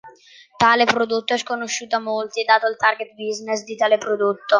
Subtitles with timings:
[0.57, 4.45] Tale prodotto è sconosciuto a molti, dato il target business di tale prodotto.